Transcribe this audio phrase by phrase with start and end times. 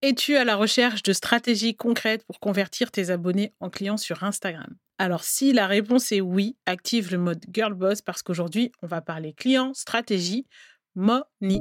[0.00, 4.76] Es-tu à la recherche de stratégies concrètes pour convertir tes abonnés en clients sur Instagram?
[4.96, 9.00] Alors si la réponse est oui, active le mode Girl Boss parce qu'aujourd'hui, on va
[9.00, 10.46] parler clients, stratégie,
[10.94, 11.60] money.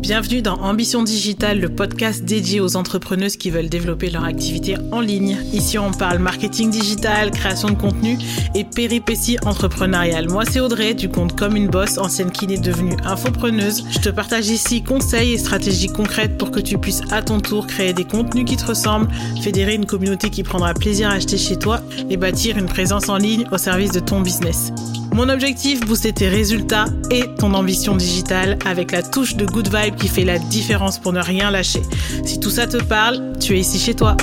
[0.00, 5.00] Bienvenue dans Ambition Digitale, le podcast dédié aux entrepreneuses qui veulent développer leur activité en
[5.00, 5.38] ligne.
[5.52, 8.18] Ici, on parle marketing digital, création de contenu
[8.54, 10.28] et péripéties entrepreneuriales.
[10.28, 13.84] Moi, c'est Audrey, du compte Comme une Boss, ancienne kiné devenue infopreneuse.
[13.90, 17.66] Je te partage ici conseils et stratégies concrètes pour que tu puisses à ton tour
[17.66, 19.08] créer des contenus qui te ressemblent,
[19.42, 23.16] fédérer une communauté qui prendra plaisir à acheter chez toi et bâtir une présence en
[23.16, 24.72] ligne au service de ton business.
[25.12, 29.96] Mon objectif, booster tes résultats et ton ambition digitale avec la touche de good vibe
[29.96, 31.82] qui fait la différence pour ne rien lâcher.
[32.24, 34.16] Si tout ça te parle, tu es ici chez toi.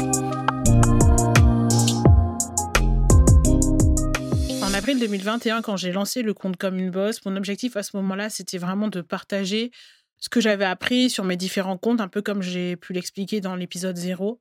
[4.64, 7.96] En avril 2021, quand j'ai lancé le compte comme une boss, mon objectif à ce
[7.98, 9.72] moment-là, c'était vraiment de partager
[10.20, 13.56] ce que j'avais appris sur mes différents comptes, un peu comme j'ai pu l'expliquer dans
[13.56, 14.40] l'épisode 0.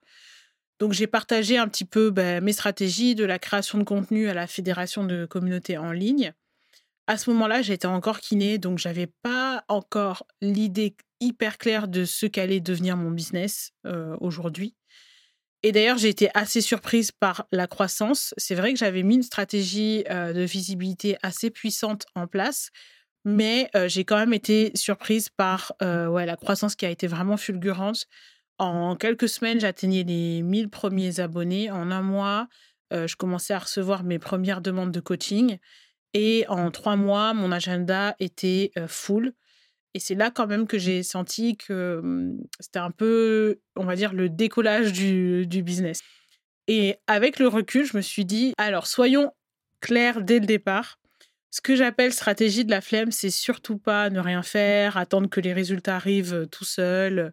[0.78, 4.34] Donc j'ai partagé un petit peu ben, mes stratégies de la création de contenu à
[4.34, 6.32] la fédération de communautés en ligne
[7.10, 12.24] à ce moment-là, j'étais encore kiné, donc j'avais pas encore l'idée hyper claire de ce
[12.24, 14.76] qu'allait devenir mon business euh, aujourd'hui.
[15.64, 18.32] Et d'ailleurs, j'ai été assez surprise par la croissance.
[18.36, 22.70] C'est vrai que j'avais mis une stratégie euh, de visibilité assez puissante en place,
[23.24, 27.36] mais euh, j'ai quand même été surprise par ouais, la croissance qui a été vraiment
[27.36, 28.06] fulgurante.
[28.58, 31.72] En quelques semaines, j'atteignais les 1000 premiers abonnés.
[31.72, 32.46] En un mois,
[32.92, 35.58] je commençais à recevoir mes premières demandes de coaching.
[36.14, 39.32] Et en trois mois, mon agenda était full.
[39.94, 43.96] Et c'est là quand même que j'ai senti que mmh, c'était un peu, on va
[43.96, 46.00] dire, le décollage du, du, business.
[46.68, 49.32] Et avec le recul, je me suis dit, alors soyons
[49.80, 50.98] clairs dès le départ.
[51.50, 55.40] Ce que j'appelle stratégie de la flemme, c'est surtout pas ne rien faire, attendre que
[55.40, 57.32] les résultats arrivent tout seuls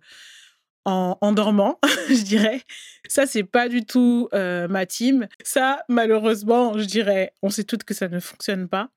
[0.88, 2.62] en, dormant, je dirais.
[3.10, 5.28] Ça, c'est pas du tout euh, ma team.
[5.44, 8.90] Ça, malheureusement, je dirais, on sait toutes que ça ne fonctionne pas.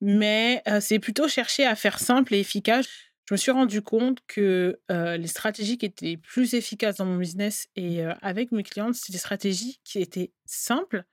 [0.00, 2.86] Mais euh, c'est plutôt chercher à faire simple et efficace.
[3.26, 7.16] Je me suis rendu compte que euh, les stratégies qui étaient plus efficaces dans mon
[7.16, 11.04] business et avec mes clientes, c'est des stratégies qui étaient simples.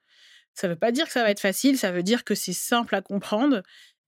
[0.54, 2.54] Ça ne veut pas dire que ça va être facile, ça veut dire que c'est
[2.54, 3.62] simple à comprendre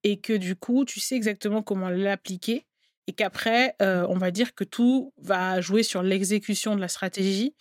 [0.05, 2.68] et que du coup, tu sais exactement comment l'appliquer
[3.09, 7.57] et qu'après, euh, on va dire que tout va jouer sur l'exécution de la stratégie.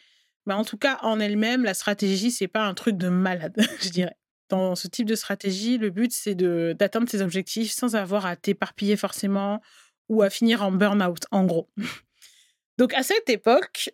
[0.45, 3.89] Mais en tout cas, en elle-même, la stratégie, c'est pas un truc de malade, je
[3.89, 4.15] dirais.
[4.49, 8.97] Dans ce type de stratégie, le but, c'est d'atteindre tes objectifs sans avoir à t'éparpiller
[8.97, 9.61] forcément
[10.09, 11.69] ou à finir en burn-out, en gros.
[12.77, 13.89] Donc, à cette époque,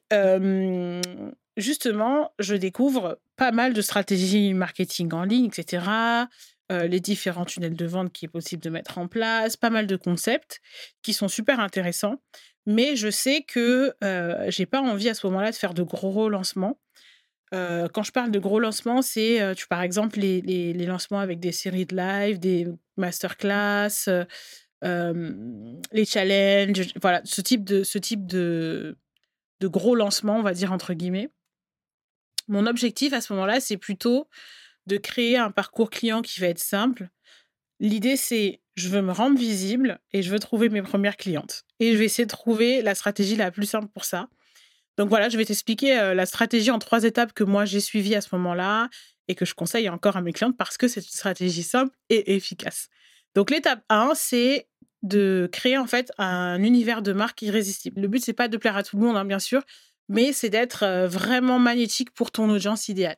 [1.56, 5.84] justement, je découvre pas mal de stratégies marketing en ligne, etc.
[6.72, 9.86] Euh, les différents tunnels de vente qui est possible de mettre en place, pas mal
[9.86, 10.62] de concepts
[11.02, 12.22] qui sont super intéressants.
[12.66, 16.30] Mais je sais que euh, j'ai pas envie à ce moment-là de faire de gros
[16.30, 16.80] lancements.
[17.54, 21.42] Euh, quand je parle de gros lancements, c'est tu par exemple les, les, lancements avec
[21.42, 24.08] des séries de live, des masterclass,
[24.82, 28.98] les challenges, voilà, ce type de ce type de,
[29.60, 31.30] de gros lancements, on va dire entre guillemets.
[32.48, 34.30] Mon objectif à ce moment-là, c'est plutôt
[34.88, 37.10] de créer un parcours client qui va être simple.
[37.80, 41.64] L'idée, c'est je veux me rendre visible et je veux trouver mes premières clientes.
[41.80, 44.30] Et je vais essayer de trouver la stratégie la plus simple pour ça.
[44.98, 48.16] Donc voilà, je vais t'expliquer euh, la stratégie en trois étapes que moi j'ai suivies
[48.16, 48.90] à ce moment-là
[49.28, 52.36] et que je conseille encore à mes clientes parce que c'est une stratégie simple et
[52.36, 52.90] efficace.
[53.36, 54.68] Donc l'étape 1, c'est
[55.02, 58.02] de créer en fait un univers de marque irrésistible.
[58.02, 59.62] Le but, c'est pas de plaire à tout le monde, hein, bien sûr,
[60.10, 63.18] mais c'est d'être euh, vraiment magnétique pour ton audience idéale.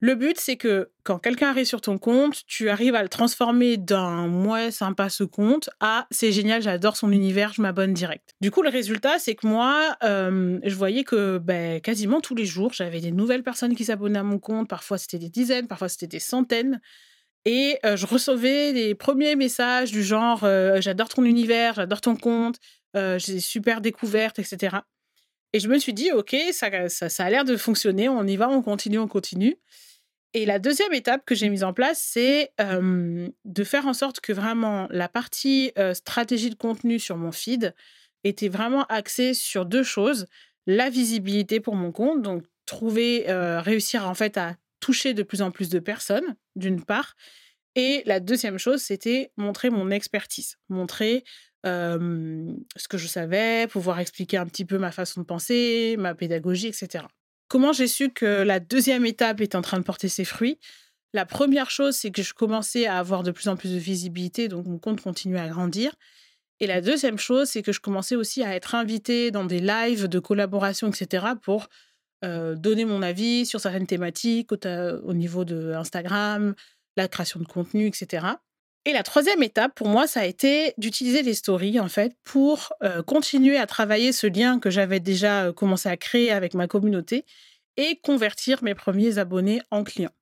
[0.00, 3.78] Le but, c'est que quand quelqu'un arrive sur ton compte, tu arrives à le transformer
[3.78, 8.34] d'un moi sympa ce compte à c'est génial, j'adore son univers, je m'abonne direct.
[8.42, 12.74] Du coup, le résultat, c'est que moi, je voyais que ben, quasiment tous les jours,
[12.74, 14.68] j'avais des nouvelles personnes qui s'abonnaient à mon compte.
[14.68, 16.80] Parfois, c'était des dizaines, parfois, c'était des centaines.
[17.46, 20.40] Et je recevais les premiers messages du genre
[20.78, 22.56] j'adore ton univers, j'adore ton compte,
[22.94, 24.76] j'ai super découvertes, etc.
[25.54, 28.50] Et je me suis dit, OK, ça, ça a l'air de fonctionner, on y va,
[28.50, 29.56] on continue, on continue.
[30.34, 34.32] Et la deuxième étape que j'ai mise en place, c'est de faire en sorte que
[34.32, 37.74] vraiment la partie stratégie de contenu sur mon feed
[38.24, 40.26] était vraiment axée sur deux choses.
[40.66, 45.50] La visibilité pour mon compte, donc trouver, réussir en fait à toucher de plus en
[45.50, 47.14] plus de personnes, d'une part.
[47.74, 51.24] Et la deuxième chose, c'était montrer mon expertise, montrer
[51.64, 56.68] ce que je savais, pouvoir expliquer un petit peu ma façon de penser, ma pédagogie,
[56.68, 57.04] etc.
[57.48, 60.58] Comment j'ai su que la deuxième étape est en train de porter ses fruits?
[61.12, 64.48] La première chose, c'est que je commençais à avoir de plus en plus de visibilité,
[64.48, 65.94] donc mon compte continuait à grandir.
[66.60, 70.08] Et la deuxième chose, c'est que je commençais aussi à être invitée dans des lives
[70.08, 71.68] de collaboration, etc., pour
[72.22, 74.56] donner mon avis sur certaines thématiques au,
[75.04, 76.56] au niveau de Instagram,
[76.96, 78.26] la création de contenu, etc.
[78.88, 82.72] Et la troisième étape, pour moi, ça a été d'utiliser les stories, en fait, pour
[83.04, 87.24] continuer à travailler ce lien que j'avais déjà commencé à créer avec ma communauté
[87.76, 90.14] et convertir mes premiers abonnés en clients.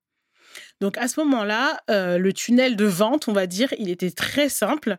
[0.80, 4.96] Donc à ce moment-là, le tunnel de vente, on va dire, il était très simple.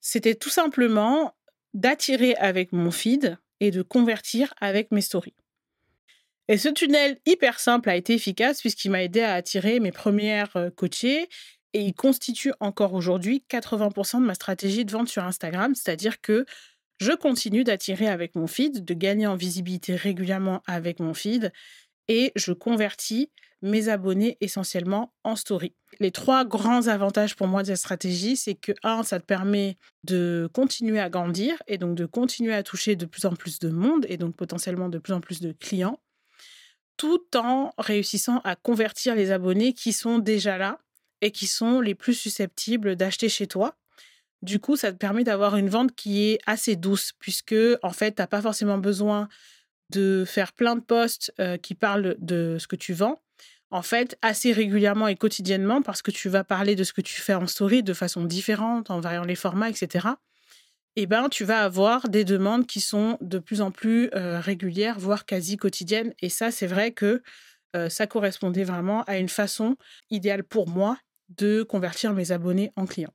[0.00, 1.36] C'était tout simplement
[1.72, 5.36] d'attirer avec mon feed et de convertir avec mes stories.
[6.48, 10.70] Et ce tunnel hyper simple a été efficace puisqu'il m'a aidé à attirer mes premières
[10.76, 11.28] coachées
[11.72, 16.46] et il constitue encore aujourd'hui 80% de ma stratégie de vente sur Instagram, c'est-à-dire que
[16.98, 21.52] je continue d'attirer avec mon feed, de gagner en visibilité régulièrement avec mon feed
[22.08, 23.30] et je convertis
[23.62, 25.74] mes abonnés essentiellement en story.
[25.98, 29.76] Les trois grands avantages pour moi de cette stratégie, c'est que, un, ça te permet
[30.04, 33.68] de continuer à grandir et donc de continuer à toucher de plus en plus de
[33.68, 35.98] monde et donc potentiellement de plus en plus de clients
[36.96, 40.78] tout en réussissant à convertir les abonnés qui sont déjà là
[41.30, 43.76] qui sont les plus susceptibles d'acheter chez toi.
[44.42, 48.14] Du coup, ça te permet d'avoir une vente qui est assez douce, puisque en fait,
[48.14, 49.28] tu n'as pas forcément besoin
[49.90, 53.20] de faire plein de posts euh, qui parlent de ce que tu vends.
[53.70, 57.20] En fait, assez régulièrement et quotidiennement, parce que tu vas parler de ce que tu
[57.20, 60.08] fais en story de façon différente, en variant les formats, etc
[60.98, 65.26] eh ben, tu vas avoir des demandes qui sont de plus en plus régulières, voire
[65.26, 66.14] quasi quotidiennes.
[66.22, 67.22] Et ça, c'est vrai que
[67.90, 69.76] ça correspondait vraiment à une façon
[70.08, 70.96] idéale pour moi
[71.28, 73.12] de convertir mes abonnés en clients.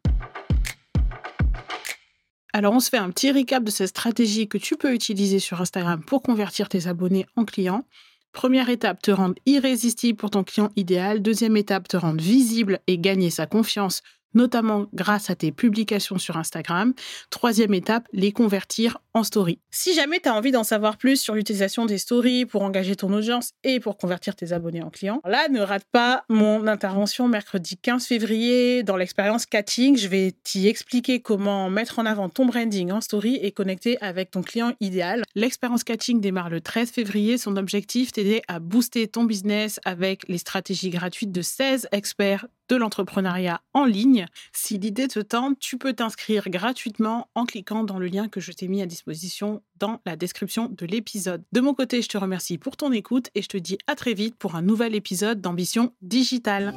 [2.53, 5.61] Alors, on se fait un petit recap de cette stratégie que tu peux utiliser sur
[5.61, 7.85] Instagram pour convertir tes abonnés en clients.
[8.33, 11.21] Première étape, te rendre irrésistible pour ton client idéal.
[11.21, 14.01] Deuxième étape, te rendre visible et gagner sa confiance
[14.33, 16.93] notamment grâce à tes publications sur Instagram.
[17.29, 19.59] Troisième étape, les convertir en story.
[19.71, 23.11] Si jamais tu as envie d'en savoir plus sur l'utilisation des stories pour engager ton
[23.13, 27.77] audience et pour convertir tes abonnés en clients, là, ne rate pas mon intervention mercredi
[27.77, 29.97] 15 février dans l'expérience Catching.
[29.97, 34.31] Je vais t'y expliquer comment mettre en avant ton branding en story et connecter avec
[34.31, 35.23] ton client idéal.
[35.35, 37.37] L'expérience Catching démarre le 13 février.
[37.37, 42.77] Son objectif, t'aider à booster ton business avec les stratégies gratuites de 16 experts de
[42.77, 44.27] l'entrepreneuriat en ligne.
[44.53, 48.53] Si l'idée te tente, tu peux t'inscrire gratuitement en cliquant dans le lien que je
[48.53, 51.43] t'ai mis à disposition dans la description de l'épisode.
[51.51, 54.13] De mon côté, je te remercie pour ton écoute et je te dis à très
[54.13, 56.73] vite pour un nouvel épisode d'Ambition Digitale.